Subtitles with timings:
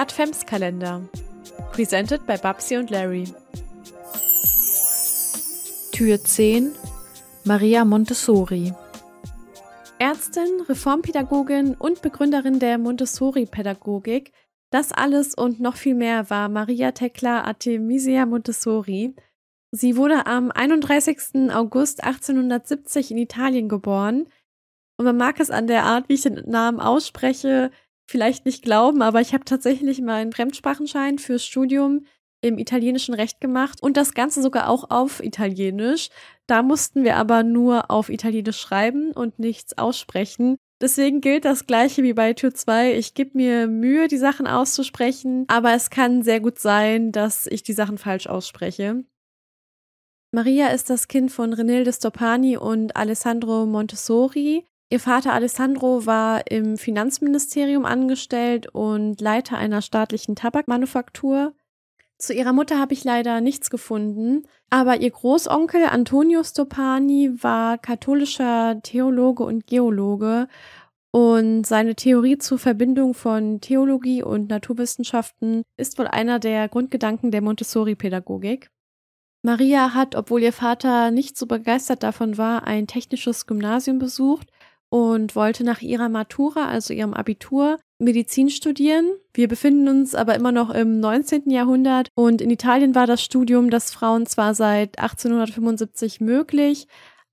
[0.00, 1.02] Adventskalender.
[1.72, 3.24] Presented by Babsi und Larry.
[5.92, 6.72] Tür 10
[7.44, 8.72] Maria Montessori
[9.98, 14.32] Ärztin, Reformpädagogin und Begründerin der Montessori-Pädagogik.
[14.70, 19.14] Das alles und noch viel mehr war Maria Tekla Artemisia Montessori.
[19.70, 21.52] Sie wurde am 31.
[21.52, 24.28] August 1870 in Italien geboren.
[24.96, 27.70] Und man mag es an der Art, wie ich den Namen ausspreche,
[28.10, 32.04] vielleicht nicht glauben, aber ich habe tatsächlich meinen Fremdsprachenschein fürs Studium
[32.42, 36.08] im italienischen Recht gemacht und das Ganze sogar auch auf Italienisch.
[36.46, 40.56] Da mussten wir aber nur auf Italienisch schreiben und nichts aussprechen.
[40.80, 42.94] Deswegen gilt das gleiche wie bei Tür 2.
[42.94, 47.62] Ich gebe mir Mühe, die Sachen auszusprechen, aber es kann sehr gut sein, dass ich
[47.62, 49.04] die Sachen falsch ausspreche.
[50.32, 54.64] Maria ist das Kind von Renilde Stoppani und Alessandro Montessori.
[54.92, 61.54] Ihr Vater Alessandro war im Finanzministerium angestellt und Leiter einer staatlichen Tabakmanufaktur.
[62.18, 68.80] Zu ihrer Mutter habe ich leider nichts gefunden, aber ihr Großonkel Antonio Stoppani war katholischer
[68.82, 70.48] Theologe und Geologe
[71.12, 77.42] und seine Theorie zur Verbindung von Theologie und Naturwissenschaften ist wohl einer der Grundgedanken der
[77.42, 78.70] Montessori-Pädagogik.
[79.42, 84.50] Maria hat, obwohl ihr Vater nicht so begeistert davon war, ein technisches Gymnasium besucht
[84.90, 89.10] und wollte nach ihrer Matura, also ihrem Abitur, Medizin studieren.
[89.32, 91.50] Wir befinden uns aber immer noch im 19.
[91.50, 96.88] Jahrhundert und in Italien war das Studium das Frauen zwar seit 1875 möglich,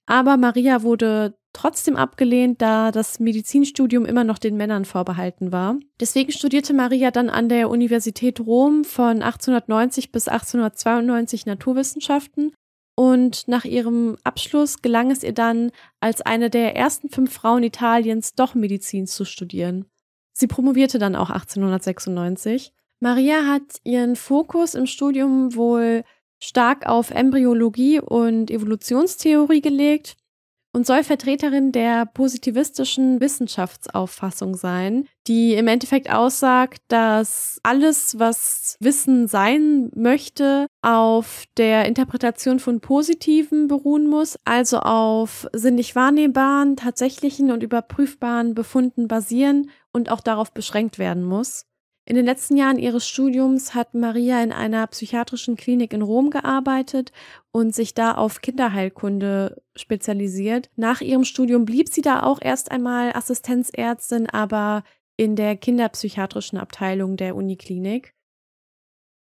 [0.06, 5.78] aber Maria wurde trotzdem abgelehnt, da das Medizinstudium immer noch den Männern vorbehalten war.
[6.00, 12.54] Deswegen studierte Maria dann an der Universität Rom von 1890 bis 1892 Naturwissenschaften
[13.00, 18.34] und nach ihrem Abschluss gelang es ihr dann, als eine der ersten fünf Frauen Italiens
[18.34, 19.86] doch Medizin zu studieren.
[20.34, 22.74] Sie promovierte dann auch 1896.
[23.00, 26.04] Maria hat ihren Fokus im Studium wohl
[26.40, 30.18] stark auf Embryologie und Evolutionstheorie gelegt
[30.74, 39.28] und soll Vertreterin der positivistischen Wissenschaftsauffassung sein, die im Endeffekt aussagt, dass alles, was Wissen
[39.28, 47.64] sein möchte, auf der Interpretation von Positiven beruhen muss, also auf sinnlich wahrnehmbaren, tatsächlichen und
[47.64, 51.67] überprüfbaren Befunden basieren und auch darauf beschränkt werden muss.
[52.08, 57.12] In den letzten Jahren ihres Studiums hat Maria in einer psychiatrischen Klinik in Rom gearbeitet
[57.52, 60.70] und sich da auf Kinderheilkunde spezialisiert.
[60.78, 64.84] Nach ihrem Studium blieb sie da auch erst einmal Assistenzärztin, aber
[65.18, 68.14] in der kinderpsychiatrischen Abteilung der Uniklinik.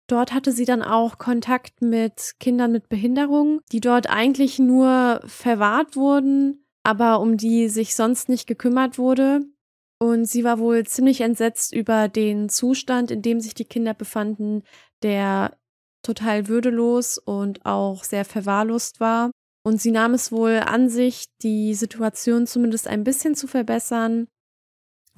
[0.07, 5.97] Dort hatte sie dann auch Kontakt mit Kindern mit Behinderung, die dort eigentlich nur verwahrt
[5.97, 9.43] wurden, aber um die sich sonst nicht gekümmert wurde.
[10.03, 14.63] Und sie war wohl ziemlich entsetzt über den Zustand, in dem sich die Kinder befanden,
[15.03, 15.57] der
[16.03, 19.31] total würdelos und auch sehr verwahrlost war.
[19.63, 24.27] Und sie nahm es wohl an sich, die Situation zumindest ein bisschen zu verbessern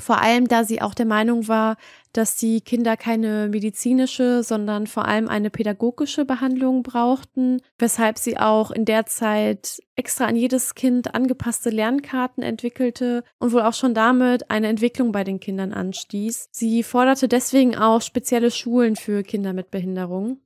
[0.02, 1.76] vor allem, da sie auch der Meinung war,
[2.12, 8.70] dass die Kinder keine medizinische, sondern vor allem eine pädagogische Behandlung brauchten, weshalb sie auch
[8.70, 14.50] in der Zeit extra an jedes Kind angepasste Lernkarten entwickelte und wohl auch schon damit
[14.50, 16.48] eine Entwicklung bei den Kindern anstieß.
[16.50, 20.38] Sie forderte deswegen auch spezielle Schulen für Kinder mit Behinderung.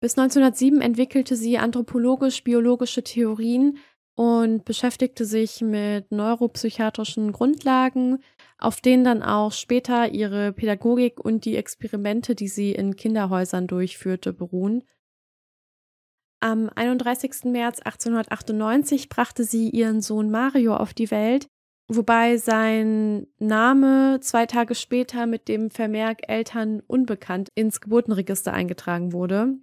[0.00, 3.78] Bis 1907 entwickelte sie anthropologisch-biologische Theorien,
[4.18, 8.18] und beschäftigte sich mit neuropsychiatrischen Grundlagen,
[8.58, 14.32] auf denen dann auch später ihre Pädagogik und die Experimente, die sie in Kinderhäusern durchführte,
[14.32, 14.82] beruhen.
[16.40, 17.44] Am 31.
[17.44, 21.46] März 1898 brachte sie ihren Sohn Mario auf die Welt,
[21.86, 29.58] wobei sein Name zwei Tage später mit dem Vermerk Eltern unbekannt ins Geburtenregister eingetragen wurde.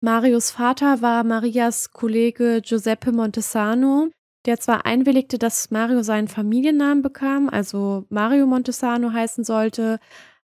[0.00, 4.10] Marios Vater war Marias Kollege Giuseppe Montesano,
[4.46, 9.98] der zwar einwilligte, dass Mario seinen Familiennamen bekam, also Mario Montesano heißen sollte,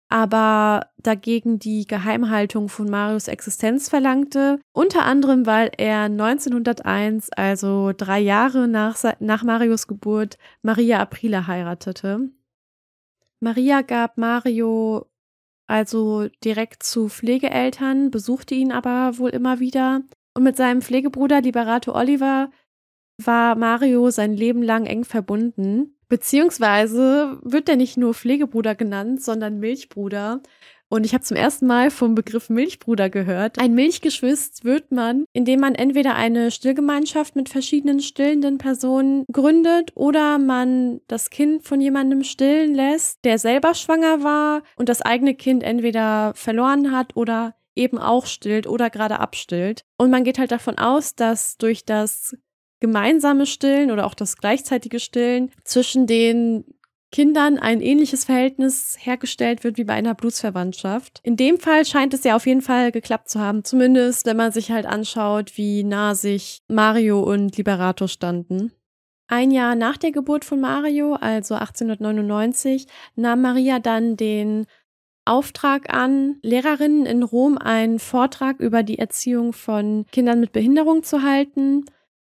[0.09, 8.20] aber dagegen die Geheimhaltung von Marios Existenz verlangte, unter anderem weil er 1901, also drei
[8.20, 12.31] Jahre nach, nach Marios Geburt, Maria Aprila heiratete.
[13.41, 15.10] Maria gab Mario
[15.70, 20.02] also direkt zu Pflegeeltern, besuchte ihn aber wohl immer wieder.
[20.34, 22.50] Und mit seinem Pflegebruder Liberato Oliver
[23.25, 25.96] war Mario sein Leben lang eng verbunden.
[26.08, 30.43] Beziehungsweise wird er nicht nur Pflegebruder genannt, sondern Milchbruder.
[30.92, 33.60] Und ich habe zum ersten Mal vom Begriff Milchbruder gehört.
[33.60, 40.38] Ein Milchgeschwister wird man, indem man entweder eine Stillgemeinschaft mit verschiedenen stillenden Personen gründet oder
[40.38, 45.62] man das Kind von jemandem stillen lässt, der selber schwanger war und das eigene Kind
[45.62, 49.84] entweder verloren hat oder eben auch stillt oder gerade abstillt.
[49.96, 52.37] Und man geht halt davon aus, dass durch das
[52.81, 56.64] gemeinsame Stillen oder auch das gleichzeitige Stillen zwischen den
[57.12, 61.21] Kindern ein ähnliches Verhältnis hergestellt wird wie bei einer Blutsverwandtschaft.
[61.25, 64.53] In dem Fall scheint es ja auf jeden Fall geklappt zu haben, zumindest wenn man
[64.53, 68.73] sich halt anschaut, wie nah sich Mario und Liberato standen.
[69.27, 74.67] Ein Jahr nach der Geburt von Mario, also 1899, nahm Maria dann den
[75.25, 81.23] Auftrag an, Lehrerinnen in Rom einen Vortrag über die Erziehung von Kindern mit Behinderung zu
[81.23, 81.85] halten.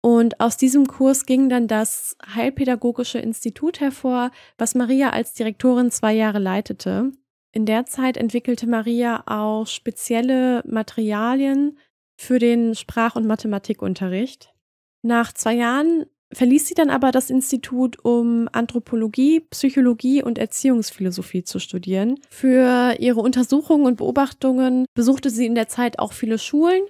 [0.08, 6.14] Und aus diesem Kurs ging dann das Heilpädagogische Institut hervor, was Maria als Direktorin zwei
[6.14, 7.12] Jahre leitete.
[7.52, 11.78] In der Zeit entwickelte Maria auch spezielle Materialien
[12.16, 14.54] für den Sprach- und Mathematikunterricht.
[15.02, 21.60] Nach zwei Jahren verließ sie dann aber das Institut, um Anthropologie, Psychologie und Erziehungsphilosophie zu
[21.60, 22.16] studieren.
[22.30, 26.84] Für ihre Untersuchungen und Beobachtungen besuchte sie in der Zeit auch viele Schulen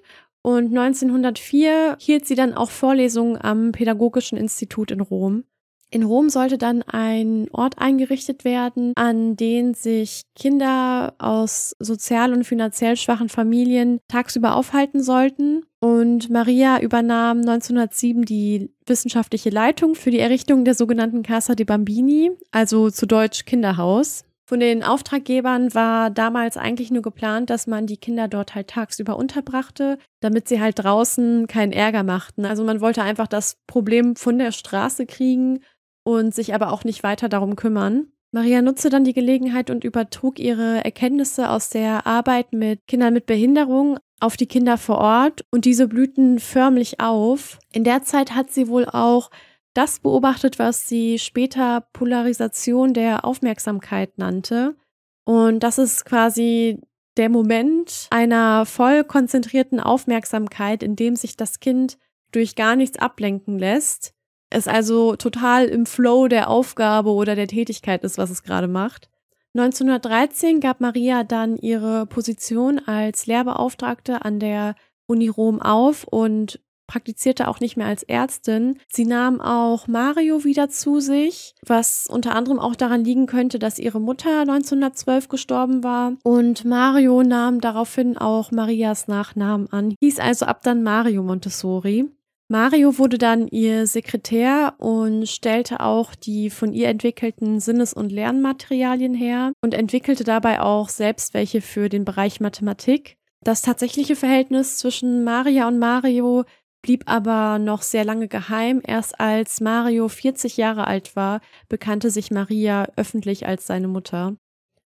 [0.48, 5.44] und 1904 hielt sie dann auch Vorlesungen am Pädagogischen Institut in Rom.
[5.92, 12.46] In Rom sollte dann ein Ort eingerichtet werden, an den sich Kinder aus sozial und
[12.46, 15.66] finanziell schwachen Familien tagsüber aufhalten sollten.
[15.82, 22.32] Und Maria übernahm 1907 die wissenschaftliche Leitung für die Errichtung der sogenannten Casa de Bambini,
[22.52, 24.24] also zu Deutsch Kinderhaus.
[24.50, 29.18] Von den Auftraggebern war damals eigentlich nur geplant, dass man die Kinder dort halt tagsüber
[29.18, 32.46] unterbrachte, damit sie halt draußen keinen Ärger machten.
[32.46, 35.60] Also man wollte einfach das Problem von der Straße kriegen
[36.06, 38.08] und sich aber auch nicht weiter darum kümmern.
[38.32, 43.26] Maria nutzte dann die Gelegenheit und übertrug ihre Erkenntnisse aus der Arbeit mit Kindern mit
[43.26, 47.60] Behinderung auf die Kinder vor Ort und diese blühten förmlich auf.
[47.74, 49.30] In der Zeit hat sie wohl auch
[49.78, 54.76] das beobachtet, was sie später Polarisation der Aufmerksamkeit nannte.
[55.24, 56.82] Und das ist quasi
[57.16, 62.00] der Moment einer voll konzentrierten Aufmerksamkeit, in dem sich das Kind
[62.32, 64.14] durch gar nichts ablenken lässt.
[64.50, 69.10] Es also total im Flow der Aufgabe oder der Tätigkeit ist, was es gerade macht.
[69.54, 74.76] 1913 gab Maria dann ihre Position als Lehrbeauftragte an der
[75.06, 78.80] Uni Rom auf und praktizierte auch nicht mehr als Ärztin.
[78.88, 83.78] Sie nahm auch Mario wieder zu sich, was unter anderem auch daran liegen könnte, dass
[83.78, 86.14] ihre Mutter 1912 gestorben war.
[86.24, 92.10] Und Mario nahm daraufhin auch Marias Nachnamen an, hieß also ab dann Mario Montessori.
[92.50, 99.14] Mario wurde dann ihr Sekretär und stellte auch die von ihr entwickelten Sinnes- und Lernmaterialien
[99.14, 103.18] her und entwickelte dabei auch selbst welche für den Bereich Mathematik.
[103.44, 106.46] Das tatsächliche Verhältnis zwischen Maria und Mario
[106.88, 108.82] blieb aber noch sehr lange geheim.
[108.82, 114.38] Erst als Mario 40 Jahre alt war, bekannte sich Maria öffentlich als seine Mutter.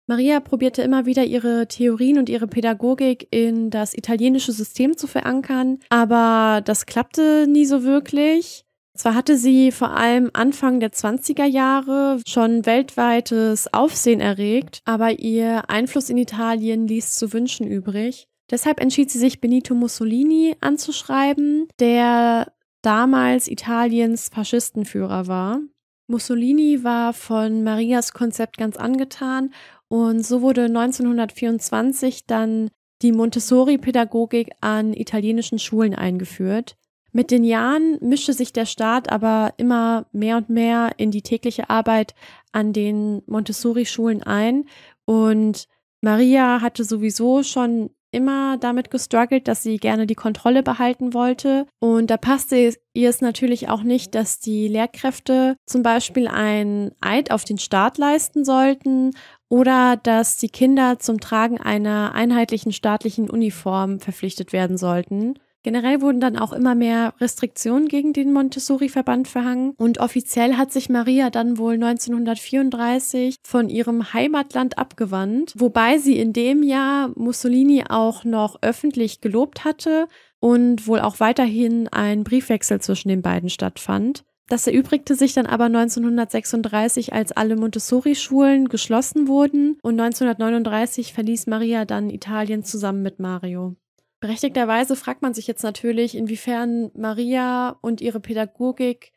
[0.09, 5.79] Maria probierte immer wieder ihre Theorien und ihre Pädagogik in das italienische System zu verankern,
[5.89, 8.65] aber das klappte nie so wirklich.
[8.97, 15.71] Zwar hatte sie vor allem Anfang der 20er Jahre schon weltweites Aufsehen erregt, aber ihr
[15.71, 18.27] Einfluss in Italien ließ zu wünschen übrig.
[18.51, 22.53] Deshalb entschied sie sich, Benito Mussolini anzuschreiben, der
[22.83, 25.61] damals Italiens Faschistenführer war.
[26.07, 29.55] Mussolini war von Marias Konzept ganz angetan
[29.89, 32.71] und so wurde 1924 dann
[33.01, 36.77] die Montessori-Pädagogik an italienischen Schulen eingeführt.
[37.13, 41.71] Mit den Jahren mischte sich der Staat aber immer mehr und mehr in die tägliche
[41.71, 42.15] Arbeit
[42.53, 44.65] an den Montessori-Schulen ein
[45.07, 45.69] und
[46.01, 51.67] Maria hatte sowieso schon immer damit gestruggelt, dass sie gerne die Kontrolle behalten wollte.
[51.81, 57.31] Und da passte ihr es natürlich auch nicht, dass die Lehrkräfte zum Beispiel ein Eid
[57.31, 59.11] auf den Staat leisten sollten
[59.49, 65.39] oder dass die Kinder zum Tragen einer einheitlichen staatlichen Uniform verpflichtet werden sollten.
[65.65, 70.91] Generell wurden dann auch immer mehr Restriktionen gegen den Montessori-Verband verhangen und offiziell hat sich
[70.91, 78.25] Maria dann wohl 1934 von ihrem Heimatland abgewandt, wobei sie in dem Jahr Mussolini auch
[78.25, 80.07] noch öffentlich gelobt hatte
[80.39, 84.23] und wohl auch weiterhin ein Briefwechsel zwischen den beiden stattfand.
[84.51, 91.87] Das erübrigte sich dann aber 1936, als alle Montessori-Schulen geschlossen wurden und 1939 verließ Maria
[91.87, 93.77] dann Italien zusammen mit Mario.
[94.25, 99.13] Berechtigterweise fragt man sich jetzt natürlich, inwiefern Maria und ihre Pädagogik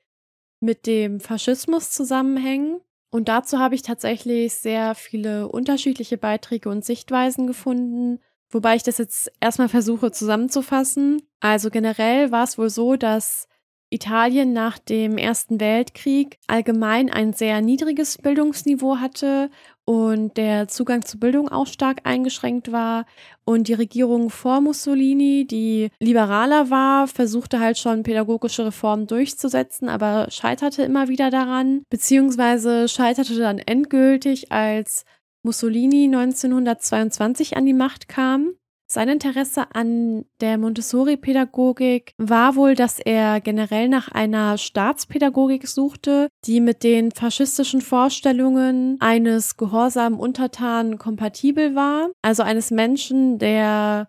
[0.59, 2.81] mit dem Faschismus zusammenhängen.
[3.09, 8.97] Und dazu habe ich tatsächlich sehr viele unterschiedliche Beiträge und Sichtweisen gefunden, wobei ich das
[8.97, 11.21] jetzt erstmal versuche zusammenzufassen.
[11.39, 13.47] Also generell war es wohl so, dass
[13.89, 19.51] Italien nach dem Ersten Weltkrieg allgemein ein sehr niedriges Bildungsniveau hatte
[19.87, 23.05] und der Zugang zu Bildung auch stark eingeschränkt war.
[23.45, 30.27] Und die Regierung vor Mussolini, die liberaler war, versuchte halt schon pädagogische Reformen durchzusetzen, aber
[30.29, 35.05] scheiterte immer wieder daran, beziehungsweise scheiterte dann endgültig, als
[35.41, 38.55] Mussolini 1922 an die Macht kam.
[38.89, 46.61] Sein Interesse an der Montessori-Pädagogik war wohl, dass er generell nach einer Staatspädagogik suchte, die
[46.61, 54.07] mit den faschistischen Vorstellungen eines gehorsamen Untertanen kompatibel war, also eines Menschen, der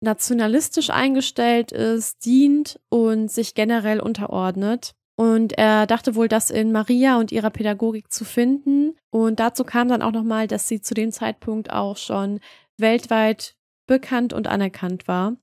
[0.00, 4.92] nationalistisch eingestellt ist, dient und sich generell unterordnet.
[5.18, 8.96] Und er dachte wohl, das in Maria und ihrer Pädagogik zu finden.
[9.10, 12.40] Und dazu kam dann auch nochmal, dass sie zu dem Zeitpunkt auch schon
[12.78, 13.55] weltweit
[13.86, 15.36] bekannt und anerkannt war.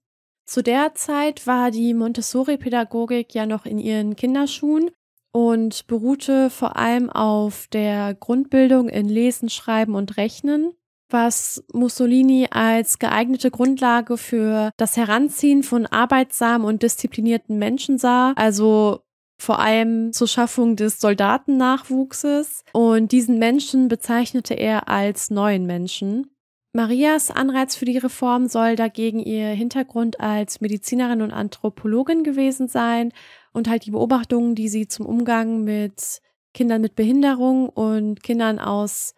[0.45, 4.91] Zu der Zeit war die Montessori-Pädagogik ja noch in ihren Kinderschuhen
[5.31, 10.73] und beruhte vor allem auf der Grundbildung in Lesen, Schreiben und Rechnen,
[11.09, 18.99] was Mussolini als geeignete Grundlage für das Heranziehen von arbeitsamen und disziplinierten Menschen sah, also
[19.39, 22.63] vor allem zur Schaffung des Soldatennachwuchses.
[22.73, 26.32] Und diesen Menschen bezeichnete er als neuen Menschen.
[26.75, 33.13] Marias Anreiz für die Reform soll dagegen ihr Hintergrund als Medizinerin und Anthropologin gewesen sein
[33.51, 36.19] und halt die Beobachtungen, die sie zum Umgang mit
[36.55, 39.13] Kindern mit Behinderung und Kindern aus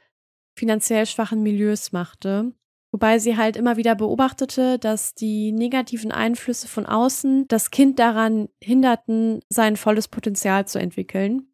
[0.58, 2.54] finanziell schwachen Milieus machte.
[2.92, 8.50] Wobei sie halt immer wieder beobachtete, dass die negativen Einflüsse von außen das Kind daran
[8.62, 11.48] hinderten, sein volles Potenzial zu entwickeln.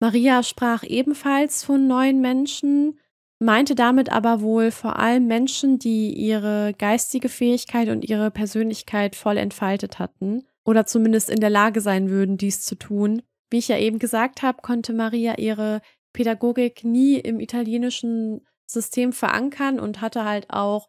[0.00, 2.98] Maria sprach ebenfalls von neuen Menschen,
[3.38, 9.36] meinte damit aber wohl vor allem Menschen, die ihre geistige Fähigkeit und ihre Persönlichkeit voll
[9.36, 13.22] entfaltet hatten oder zumindest in der Lage sein würden, dies zu tun.
[13.50, 15.80] Wie ich ja eben gesagt habe, konnte Maria ihre
[16.12, 20.88] Pädagogik nie im italienischen System verankern und hatte halt auch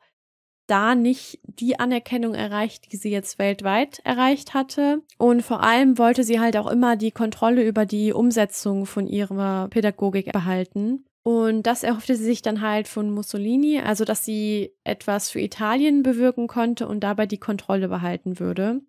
[0.67, 5.01] da nicht die Anerkennung erreicht, die sie jetzt weltweit erreicht hatte.
[5.17, 9.67] Und vor allem wollte sie halt auch immer die Kontrolle über die Umsetzung von ihrer
[9.69, 11.05] Pädagogik behalten.
[11.23, 16.01] Und das erhoffte sie sich dann halt von Mussolini, also dass sie etwas für Italien
[16.01, 18.81] bewirken konnte und dabei die Kontrolle behalten würde.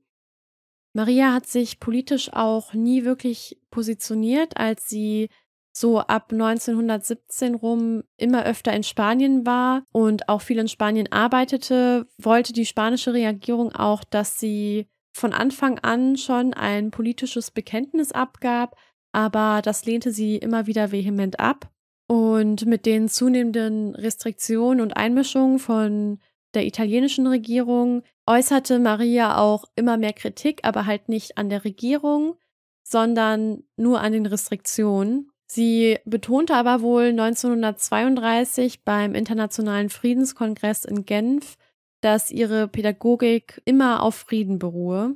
[0.92, 5.28] Maria hat sich politisch auch nie wirklich positioniert, als sie
[5.72, 12.08] so ab 1917 rum immer öfter in Spanien war und auch viel in Spanien arbeitete,
[12.18, 18.76] wollte die spanische Regierung auch, dass sie von Anfang an schon ein politisches Bekenntnis abgab,
[19.12, 21.70] aber das lehnte sie immer wieder vehement ab.
[22.10, 26.18] Und mit den zunehmenden Restriktionen und Einmischungen von
[26.54, 32.34] der italienischen Regierung äußerte Maria auch immer mehr Kritik, aber halt nicht an der Regierung,
[32.82, 35.30] sondern nur an den Restriktionen.
[35.46, 41.58] Sie betonte aber wohl 1932 beim Internationalen Friedenskongress in Genf,
[42.00, 45.14] dass ihre Pädagogik immer auf Frieden beruhe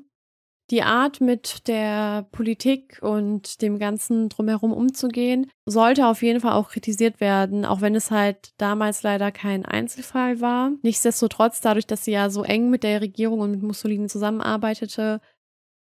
[0.71, 6.71] die Art, mit der Politik und dem Ganzen drumherum umzugehen, sollte auf jeden Fall auch
[6.71, 10.73] kritisiert werden, auch wenn es halt damals leider kein Einzelfall war.
[10.83, 15.21] Nichtsdestotrotz, dadurch, dass sie ja so eng mit der Regierung und mit Mussolini zusammenarbeitete,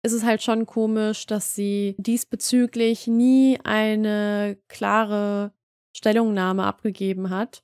[0.03, 5.53] ist es halt schon komisch, dass sie diesbezüglich nie eine klare
[5.95, 7.63] Stellungnahme abgegeben hat.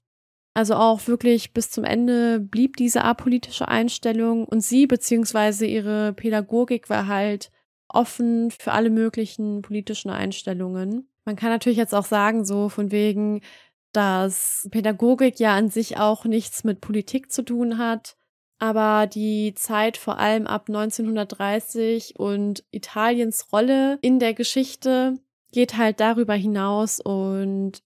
[0.53, 6.89] Also auch wirklich bis zum Ende blieb diese apolitische Einstellung und sie beziehungsweise ihre Pädagogik
[6.89, 7.51] war halt
[7.87, 11.09] offen für alle möglichen politischen Einstellungen.
[11.25, 13.41] Man kann natürlich jetzt auch sagen, so von wegen,
[13.91, 18.15] dass Pädagogik ja an sich auch nichts mit Politik zu tun hat.
[18.59, 25.17] Aber die Zeit vor allem ab 1930 und Italiens Rolle in der Geschichte
[25.51, 27.81] geht halt darüber hinaus und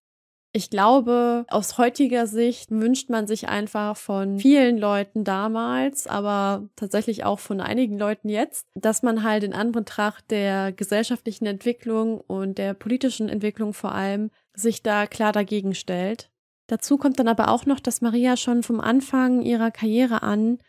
[0.55, 7.23] ich glaube, aus heutiger Sicht wünscht man sich einfach von vielen Leuten damals, aber tatsächlich
[7.25, 12.75] auch von einigen Leuten jetzt, dass man halt in Anbetracht der gesellschaftlichen Entwicklung und der
[12.75, 16.29] politischen Entwicklung vor allem sich da klar dagegen stellt.
[16.67, 20.59] Dazu kommt dann aber auch noch, dass Maria schon vom Anfang ihrer Karriere an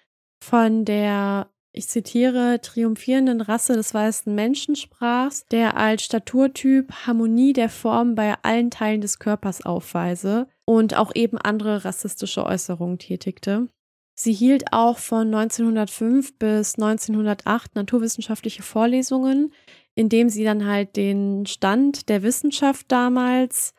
[0.42, 7.68] von der ich zitiere, triumphierenden Rasse des weißen Menschen sprachst, der als Staturtyp Harmonie der
[7.68, 13.68] Form bei allen Teilen des Körpers aufweise und auch eben andere rassistische Äußerungen tätigte.
[14.14, 19.52] Sie hielt auch von 1905 bis 1908 naturwissenschaftliche Vorlesungen,
[19.96, 23.74] indem sie dann halt den Stand der Wissenschaft damals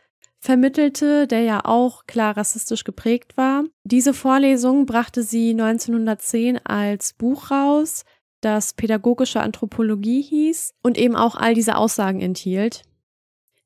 [0.45, 3.65] vermittelte, der ja auch klar rassistisch geprägt war.
[3.83, 8.05] Diese Vorlesung brachte sie 1910 als Buch raus,
[8.41, 12.83] das pädagogische Anthropologie hieß und eben auch all diese Aussagen enthielt.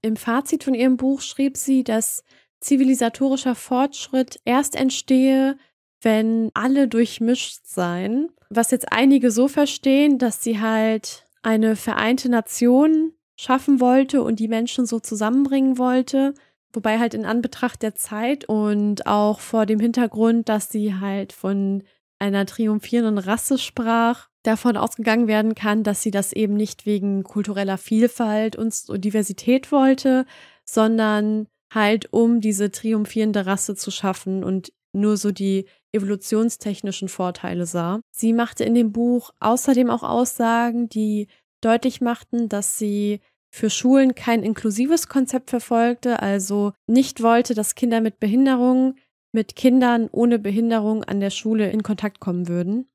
[0.02, 2.24] Im Fazit von ihrem Buch schrieb sie, dass
[2.62, 5.58] zivilisatorischer Fortschritt erst entstehe,
[6.02, 8.32] wenn alle durchmischt seien.
[8.50, 14.48] Was jetzt einige so verstehen, dass sie halt eine vereinte Nation schaffen wollte und die
[14.48, 16.34] Menschen so zusammenbringen wollte.
[16.74, 21.84] Wobei halt in Anbetracht der Zeit und auch vor dem Hintergrund, dass sie halt von
[22.20, 27.78] einer triumphierenden Rasse sprach, davon ausgegangen werden kann, dass sie das eben nicht wegen kultureller
[27.78, 28.74] Vielfalt und
[29.04, 30.26] Diversität wollte,
[30.64, 38.02] sondern halt um diese triumphierende Rasse zu schaffen und nur so die evolutionstechnischen Vorteile sah.
[38.12, 41.28] Sie machte in dem Buch außerdem auch Aussagen, die
[41.62, 48.02] deutlich machten, dass sie für Schulen kein inklusives Konzept verfolgte, also nicht wollte, dass Kinder
[48.02, 48.96] mit Behinderung
[49.32, 52.90] mit Kindern ohne Behinderung an der Schule in Kontakt kommen würden.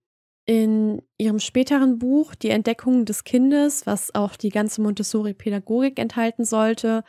[0.47, 7.03] In ihrem späteren Buch Die Entdeckung des Kindes, was auch die ganze Montessori-Pädagogik enthalten sollte,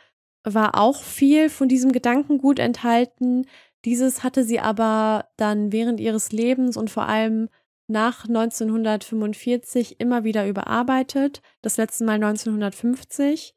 [0.44, 3.46] war auch viel von diesem Gedankengut enthalten.
[3.84, 7.48] Dieses hatte sie aber dann während ihres Lebens und vor allem
[7.88, 13.54] nach 1945 immer wieder überarbeitet, das letzte Mal 1950.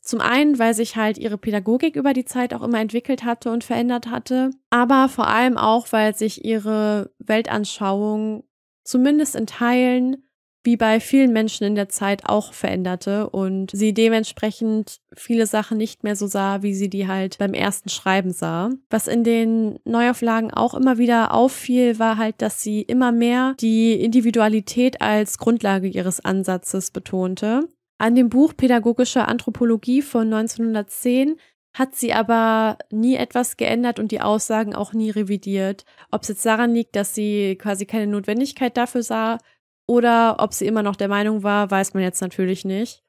[0.00, 3.64] Zum einen, weil sich halt ihre Pädagogik über die Zeit auch immer entwickelt hatte und
[3.64, 8.44] verändert hatte, aber vor allem auch, weil sich ihre Weltanschauung
[8.84, 10.27] zumindest in Teilen
[10.68, 16.04] wie bei vielen Menschen in der Zeit auch veränderte und sie dementsprechend viele Sachen nicht
[16.04, 18.68] mehr so sah, wie sie die halt beim ersten Schreiben sah.
[18.90, 23.94] Was in den Neuauflagen auch immer wieder auffiel, war halt, dass sie immer mehr die
[23.94, 27.66] Individualität als Grundlage ihres Ansatzes betonte.
[27.96, 31.36] An dem Buch Pädagogische Anthropologie von 1910
[31.72, 35.86] hat sie aber nie etwas geändert und die Aussagen auch nie revidiert.
[36.10, 39.38] Ob es jetzt daran liegt, dass sie quasi keine Notwendigkeit dafür sah
[39.88, 43.02] oder ob sie immer noch der Meinung war, weiß man jetzt natürlich nicht.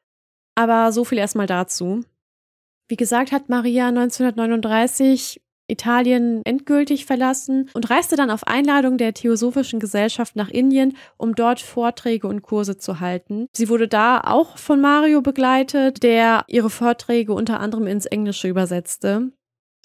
[0.56, 2.04] Aber so viel erstmal dazu.
[2.88, 9.80] Wie gesagt, hat Maria 1939 Italien endgültig verlassen und reiste dann auf Einladung der Theosophischen
[9.80, 13.48] Gesellschaft nach Indien, um dort Vorträge und Kurse zu halten.
[13.56, 19.32] Sie wurde da auch von Mario begleitet, der ihre Vorträge unter anderem ins Englische übersetzte.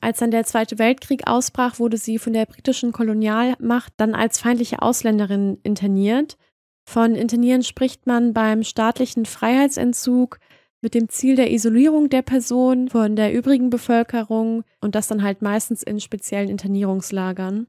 [0.00, 4.83] Als dann der Zweite Weltkrieg ausbrach, wurde sie von der britischen Kolonialmacht dann als feindliche
[4.83, 6.37] Ausländerin interniert.
[6.85, 10.38] Von Internieren spricht man beim staatlichen Freiheitsentzug
[10.81, 15.40] mit dem Ziel der Isolierung der Person von der übrigen Bevölkerung und das dann halt
[15.42, 17.66] meistens in speziellen Internierungslagern.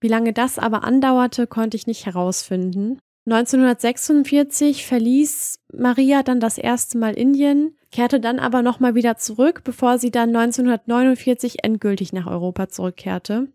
[0.00, 2.98] Wie lange das aber andauerte, konnte ich nicht herausfinden.
[3.28, 9.98] 1946 verließ Maria dann das erste Mal Indien, kehrte dann aber nochmal wieder zurück, bevor
[9.98, 13.48] sie dann 1949 endgültig nach Europa zurückkehrte.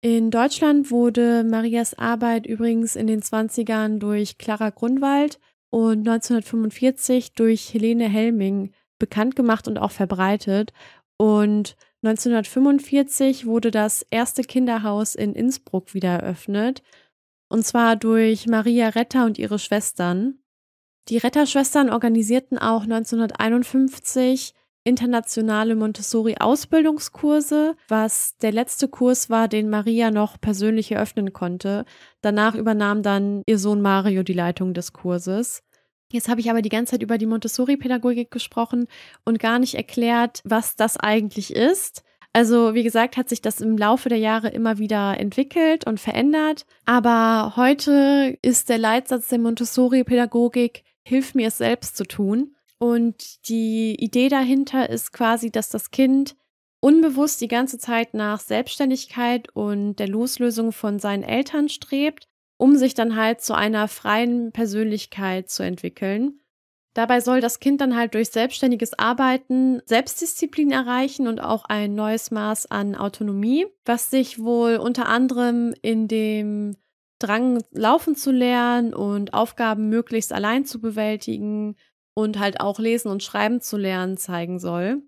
[0.00, 7.74] In Deutschland wurde Marias Arbeit übrigens in den 20ern durch Clara Grunwald und 1945 durch
[7.74, 10.72] Helene Helming bekannt gemacht und auch verbreitet.
[11.16, 16.84] Und 1945 wurde das erste Kinderhaus in Innsbruck wieder eröffnet.
[17.48, 20.38] Und zwar durch Maria Retter und ihre Schwestern.
[21.08, 24.54] Die Retterschwestern organisierten auch 1951
[24.88, 31.84] internationale Montessori-Ausbildungskurse, was der letzte Kurs war, den Maria noch persönlich eröffnen konnte.
[32.22, 35.62] Danach übernahm dann ihr Sohn Mario die Leitung des Kurses.
[36.10, 38.86] Jetzt habe ich aber die ganze Zeit über die Montessori-Pädagogik gesprochen
[39.24, 42.02] und gar nicht erklärt, was das eigentlich ist.
[42.32, 46.64] Also, wie gesagt, hat sich das im Laufe der Jahre immer wieder entwickelt und verändert.
[46.86, 52.54] Aber heute ist der Leitsatz der Montessori-Pädagogik, hilf mir es selbst zu tun.
[52.78, 56.36] Und die Idee dahinter ist quasi, dass das Kind
[56.80, 62.94] unbewusst die ganze Zeit nach Selbstständigkeit und der Loslösung von seinen Eltern strebt, um sich
[62.94, 66.40] dann halt zu einer freien Persönlichkeit zu entwickeln.
[66.94, 72.30] Dabei soll das Kind dann halt durch selbstständiges Arbeiten Selbstdisziplin erreichen und auch ein neues
[72.30, 76.76] Maß an Autonomie, was sich wohl unter anderem in dem
[77.20, 81.76] Drang laufen zu lernen und Aufgaben möglichst allein zu bewältigen
[82.18, 85.02] und halt auch lesen und schreiben zu lernen zeigen soll.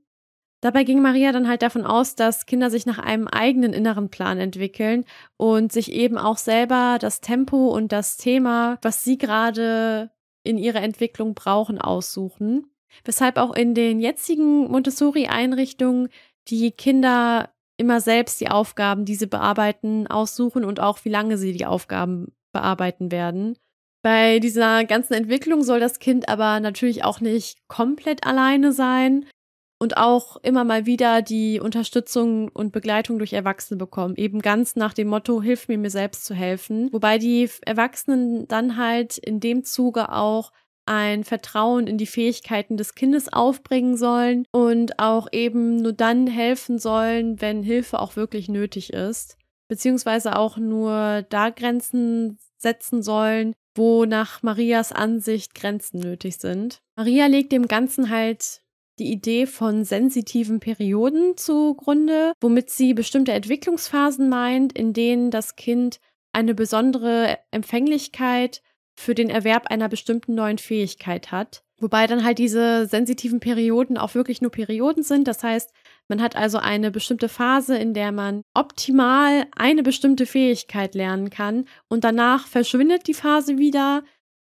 [0.61, 4.38] Dabei ging Maria dann halt davon aus, dass Kinder sich nach einem eigenen inneren Plan
[4.38, 5.05] entwickeln
[5.37, 10.12] und sich eben auch selber das Tempo und das Thema, was sie gerade
[10.44, 12.70] in ihrer Entwicklung brauchen, aussuchen.
[13.05, 16.11] Weshalb auch in den jetzigen Montessori-Einrichtungen
[16.46, 21.53] die Kinder immer selbst die Aufgaben, die sie bearbeiten, aussuchen und auch wie lange sie
[21.55, 23.57] die Aufgaben bearbeiten werden.
[24.03, 29.27] Bei dieser ganzen Entwicklung soll das Kind aber natürlich auch nicht komplett alleine sein.
[29.83, 34.15] und auch immer mal wieder die Unterstützung und Begleitung durch Erwachsene bekommen.
[34.17, 36.89] Eben ganz nach dem Motto, hilf mir, mir selbst zu helfen.
[36.93, 40.53] Wobei die Erwachsenen dann halt in dem Zuge auch
[40.87, 46.79] ein Vertrauen in die Fähigkeiten des Kindes aufbringen sollen und auch eben nur dann helfen
[46.79, 54.05] sollen, wenn Hilfe auch wirklich nötig ist, beziehungsweise auch nur da Grenzen setzen sollen, wo
[54.05, 56.83] nach Marias Ansicht Grenzen nötig sind.
[56.97, 58.63] Maria legt dem Ganzen halt
[58.99, 66.01] die Idee von sensitiven Perioden zugrunde, womit sie bestimmte Entwicklungsphasen meint, in denen das Kind
[66.33, 68.63] eine besondere Empfänglichkeit
[68.95, 71.65] für den Erwerb einer bestimmten neuen Fähigkeit hat.
[71.79, 75.27] Wobei dann halt diese sensitiven Perioden auch wirklich nur Perioden sind.
[75.27, 75.73] Das heißt,
[76.11, 81.66] man hat also eine bestimmte Phase, in der man optimal eine bestimmte Fähigkeit lernen kann
[81.88, 84.03] und danach verschwindet die Phase wieder.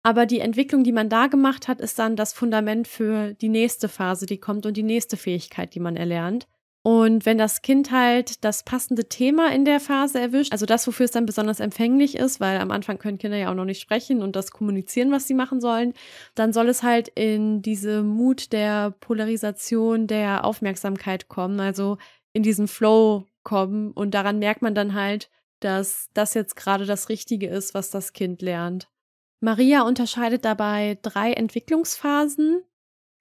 [0.04, 3.88] Aber die Entwicklung, die man da gemacht hat, ist dann das Fundament für die nächste
[3.88, 6.46] Phase, die kommt und die nächste Fähigkeit, die man erlernt.
[6.88, 11.06] Und wenn das Kind halt das passende Thema in der Phase erwischt, also das, wofür
[11.06, 14.22] es dann besonders empfänglich ist, weil am Anfang können Kinder ja auch noch nicht sprechen
[14.22, 15.94] und das kommunizieren, was sie machen sollen,
[16.36, 21.98] dann soll es halt in diese Mut der Polarisation der Aufmerksamkeit kommen, also
[22.34, 23.90] in diesen Flow kommen.
[23.92, 28.14] Und daran merkt man dann halt, dass das jetzt gerade das Richtige ist, was das
[28.14, 28.92] Kind lernt.
[29.40, 32.62] Maria unterscheidet dabei drei Entwicklungsphasen,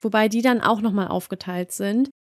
[0.03, 2.11] wobei die dann auch nochmal aufgeteilt sind.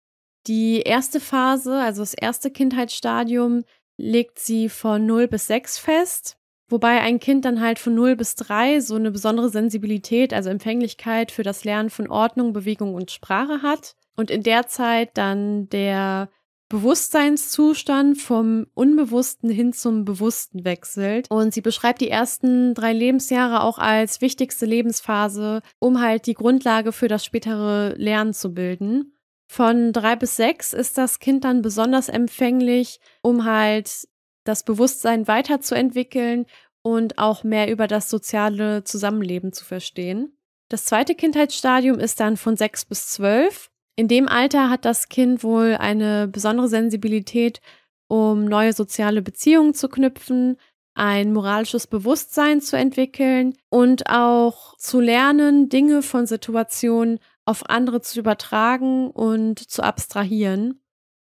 [0.47, 3.65] Die erste Phase, also das erste Kindheitsstadium,
[3.97, 6.37] legt sie von 0 bis 6 fest,
[6.69, 11.31] wobei ein Kind dann halt von 0 bis 3 so eine besondere Sensibilität, also Empfänglichkeit
[11.31, 16.29] für das Lernen von Ordnung, Bewegung und Sprache hat und in der Zeit dann der
[16.69, 21.31] Bewusstseinszustand vom Unbewussten hin zum Bewussten wechselt.
[21.31, 26.93] Und sie beschreibt die ersten drei Lebensjahre auch als wichtigste Lebensphase, um halt die Grundlage
[26.93, 29.14] für das spätere Lernen zu bilden.
[29.47, 34.09] Von drei bis sechs ist das Kind dann besonders empfänglich, um halt
[34.45, 36.47] das Bewusstsein weiterzuentwickeln
[36.83, 40.37] und auch mehr über das soziale Zusammenleben zu verstehen.
[40.69, 43.71] Das zweite Kindheitsstadium ist dann von sechs bis zwölf.
[43.97, 47.61] In dem Alter hat das Kind wohl eine besondere Sensibilität,
[48.09, 50.57] um neue soziale Beziehungen zu knüpfen,
[50.95, 58.19] ein moralisches Bewusstsein zu entwickeln und auch zu lernen, Dinge von Situationen auf andere zu
[58.19, 60.81] übertragen und zu abstrahieren.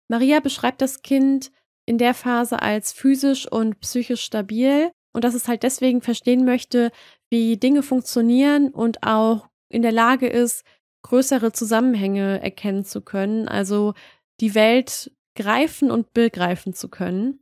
[0.09, 1.51] Maria beschreibt das Kind
[1.85, 6.91] in der Phase als physisch und psychisch stabil und dass es halt deswegen verstehen möchte,
[7.31, 10.65] wie Dinge funktionieren und auch in der Lage ist,
[11.03, 13.95] größere Zusammenhänge erkennen zu können, also
[14.41, 17.41] die Welt greifen und begreifen zu können.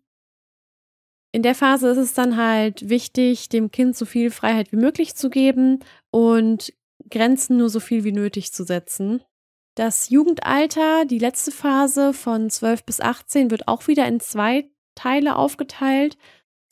[1.32, 5.16] In der Phase ist es dann halt wichtig, dem Kind so viel Freiheit wie möglich
[5.16, 6.72] zu geben und
[7.14, 9.22] Grenzen nur so viel wie nötig zu setzen.
[9.76, 15.36] Das Jugendalter, die letzte Phase von 12 bis 18, wird auch wieder in zwei Teile
[15.36, 16.16] aufgeteilt.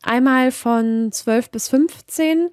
[0.02, 2.50] Einmal von 12 bis 15,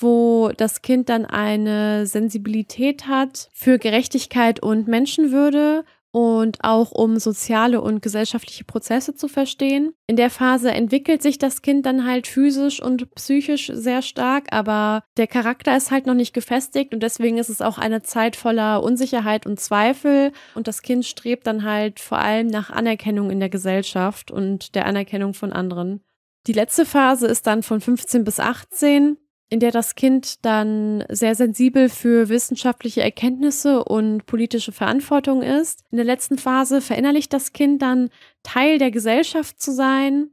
[0.00, 7.80] wo das Kind dann eine Sensibilität hat für Gerechtigkeit und Menschenwürde und auch um soziale
[7.80, 9.92] und gesellschaftliche Prozesse zu verstehen.
[10.06, 15.02] In der Phase entwickelt sich das Kind dann halt physisch und psychisch sehr stark, aber
[15.16, 18.82] der Charakter ist halt noch nicht gefestigt und deswegen ist es auch eine Zeit voller
[18.82, 23.50] Unsicherheit und Zweifel und das Kind strebt dann halt vor allem nach Anerkennung in der
[23.50, 26.00] Gesellschaft und der Anerkennung von anderen.
[26.46, 29.18] Die letzte Phase ist dann von 15 bis 18
[29.50, 35.84] in der das Kind dann sehr sensibel für wissenschaftliche Erkenntnisse und politische Verantwortung ist.
[35.90, 38.10] In der letzten Phase verinnerlicht das Kind dann
[38.42, 40.30] Teil der Gesellschaft zu sein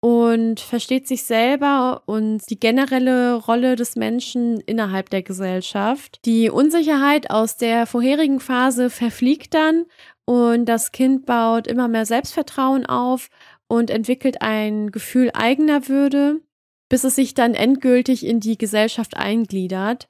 [0.00, 6.20] und versteht sich selber und die generelle Rolle des Menschen innerhalb der Gesellschaft.
[6.26, 9.86] Die Unsicherheit aus der vorherigen Phase verfliegt dann
[10.26, 13.28] und das Kind baut immer mehr Selbstvertrauen auf
[13.66, 16.40] und entwickelt ein Gefühl eigener Würde
[16.94, 20.06] bis es sich dann endgültig in die Gesellschaft eingliedert.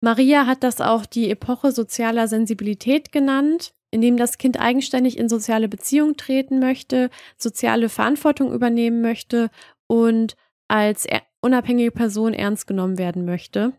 [0.00, 5.68] Maria hat das auch die Epoche sozialer Sensibilität genannt, indem das Kind eigenständig in soziale
[5.68, 9.50] Beziehungen treten möchte, soziale Verantwortung übernehmen möchte
[9.86, 10.34] und
[10.66, 11.06] als
[11.42, 13.74] unabhängige Person ernst genommen werden möchte.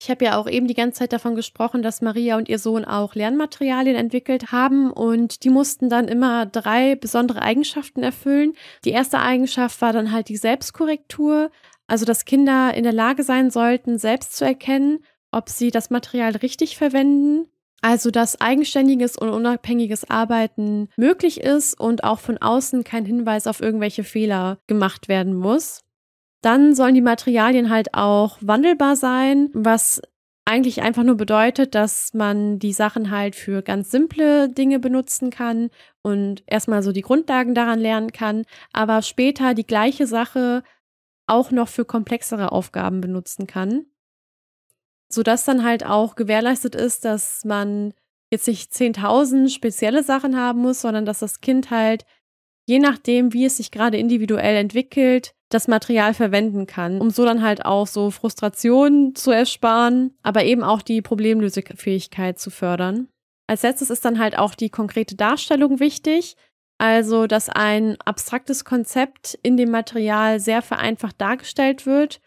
[0.00, 2.84] Ich habe ja auch eben die ganze Zeit davon gesprochen, dass Maria und ihr Sohn
[2.84, 8.52] auch Lernmaterialien entwickelt haben und die mussten dann immer drei besondere Eigenschaften erfüllen.
[8.84, 11.50] Die erste Eigenschaft war dann halt die Selbstkorrektur,
[11.88, 15.00] also dass Kinder in der Lage sein sollten, selbst zu erkennen,
[15.32, 17.48] ob sie das Material richtig verwenden.
[17.80, 23.60] Also dass eigenständiges und unabhängiges Arbeiten möglich ist und auch von außen kein Hinweis auf
[23.60, 25.84] irgendwelche Fehler gemacht werden muss.
[26.40, 30.00] Dann sollen die Materialien halt auch wandelbar sein, was
[30.48, 35.68] eigentlich einfach nur bedeutet, dass man die Sachen halt für ganz simple Dinge benutzen kann
[36.00, 40.62] und erstmal so die Grundlagen daran lernen kann, aber später die gleiche Sache
[41.26, 43.84] auch noch für komplexere Aufgaben benutzen kann.
[45.10, 47.92] Sodass dann halt auch gewährleistet ist, dass man
[48.30, 52.06] jetzt nicht 10.000 spezielle Sachen haben muss, sondern dass das Kind halt,
[52.66, 57.42] je nachdem, wie es sich gerade individuell entwickelt, das Material verwenden kann, um so dann
[57.42, 63.08] halt auch so Frustrationen zu ersparen, aber eben auch die Problemlösefähigkeit zu fördern.
[63.46, 66.36] Als letztes ist dann halt auch die konkrete Darstellung wichtig.
[66.80, 72.20] Also, dass ein abstraktes Konzept in dem Material sehr vereinfacht dargestellt wird,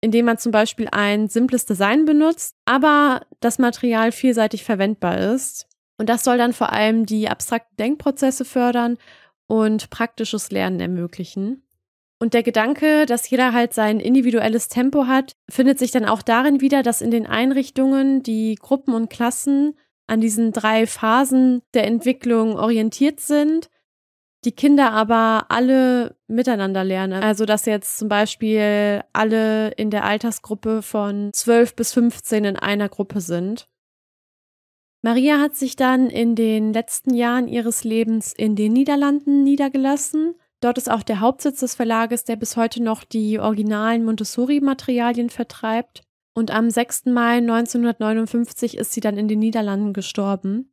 [0.00, 5.66] indem man zum Beispiel ein simples Design benutzt, aber das Material vielseitig verwendbar ist.
[5.98, 8.96] Und das soll dann vor allem die abstrakten Denkprozesse fördern
[9.46, 11.62] und praktisches Lernen ermöglichen.
[12.22, 16.60] Und der Gedanke, dass jeder halt sein individuelles Tempo hat, findet sich dann auch darin
[16.60, 19.74] wieder, dass in den Einrichtungen die Gruppen und Klassen
[20.06, 23.70] an diesen drei Phasen der Entwicklung orientiert sind,
[24.44, 27.22] die Kinder aber alle miteinander lernen.
[27.22, 32.90] Also dass jetzt zum Beispiel alle in der Altersgruppe von 12 bis 15 in einer
[32.90, 33.66] Gruppe sind.
[35.02, 40.76] Maria hat sich dann in den letzten Jahren ihres Lebens in den Niederlanden niedergelassen Dort
[40.76, 46.02] ist auch der Hauptsitz des Verlages, der bis heute noch die originalen Montessori-Materialien vertreibt.
[46.34, 47.06] Und am 6.
[47.06, 50.72] Mai 1959 ist sie dann in den Niederlanden gestorben.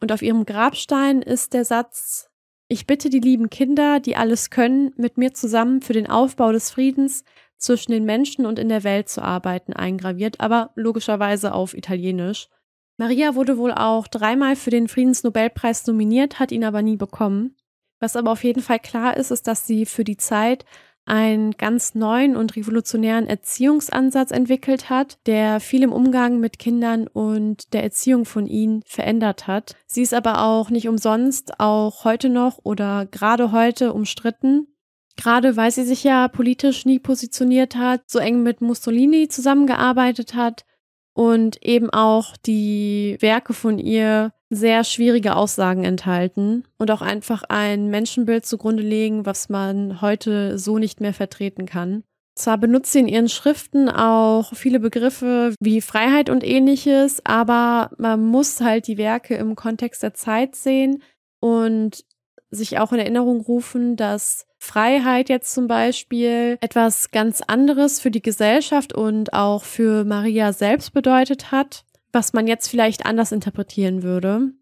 [0.00, 2.30] Und auf ihrem Grabstein ist der Satz
[2.68, 6.70] Ich bitte die lieben Kinder, die alles können, mit mir zusammen für den Aufbau des
[6.70, 7.24] Friedens
[7.58, 12.48] zwischen den Menschen und in der Welt zu arbeiten, eingraviert, aber logischerweise auf Italienisch.
[12.96, 17.54] Maria wurde wohl auch dreimal für den Friedensnobelpreis nominiert, hat ihn aber nie bekommen.
[18.00, 20.64] Was aber auf jeden Fall klar ist, ist, dass sie für die Zeit
[21.04, 27.72] einen ganz neuen und revolutionären Erziehungsansatz entwickelt hat, der viel im Umgang mit Kindern und
[27.72, 29.74] der Erziehung von ihnen verändert hat.
[29.86, 34.68] Sie ist aber auch nicht umsonst auch heute noch oder gerade heute umstritten.
[35.16, 40.64] Gerade weil sie sich ja politisch nie positioniert hat, so eng mit Mussolini zusammengearbeitet hat
[41.12, 47.88] und eben auch die Werke von ihr sehr schwierige Aussagen enthalten und auch einfach ein
[47.88, 52.02] Menschenbild zugrunde legen, was man heute so nicht mehr vertreten kann.
[52.34, 58.24] Zwar benutzt sie in ihren Schriften auch viele Begriffe wie Freiheit und ähnliches, aber man
[58.24, 61.02] muss halt die Werke im Kontext der Zeit sehen
[61.40, 62.04] und
[62.50, 68.22] sich auch in Erinnerung rufen, dass Freiheit jetzt zum Beispiel etwas ganz anderes für die
[68.22, 74.52] Gesellschaft und auch für Maria selbst bedeutet hat was man jetzt vielleicht anders interpretieren würde.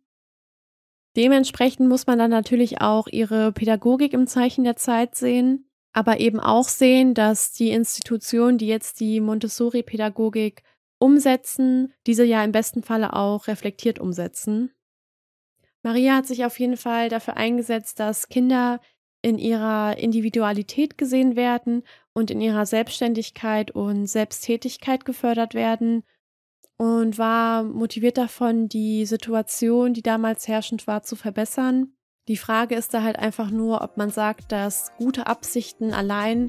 [1.16, 6.38] Dementsprechend muss man dann natürlich auch ihre Pädagogik im Zeichen der Zeit sehen, aber eben
[6.38, 10.62] auch sehen, dass die Institutionen, die jetzt die Montessori-Pädagogik
[10.98, 14.72] umsetzen, diese ja im besten Falle auch reflektiert umsetzen.
[15.82, 18.80] Maria hat sich auf jeden Fall dafür eingesetzt, dass Kinder
[19.22, 21.82] in ihrer Individualität gesehen werden
[22.12, 26.04] und in ihrer Selbstständigkeit und Selbsttätigkeit gefördert werden
[26.78, 31.92] und war motiviert davon, die Situation, die damals herrschend war, zu verbessern.
[32.28, 36.48] Die Frage ist da halt einfach nur, ob man sagt, dass gute Absichten allein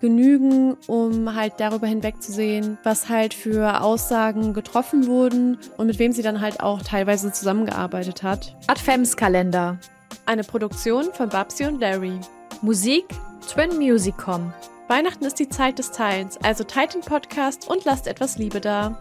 [0.00, 6.22] genügen, um halt darüber hinwegzusehen, was halt für Aussagen getroffen wurden und mit wem sie
[6.22, 8.56] dann halt auch teilweise zusammengearbeitet hat.
[8.66, 9.78] Adventskalender.
[10.26, 12.18] Eine Produktion von Babsi und Larry.
[12.62, 13.04] Musik
[13.46, 14.52] Twin Musicom.
[14.88, 19.00] Weihnachten ist die Zeit des Teilens, also teilt den Podcast und lasst etwas Liebe da.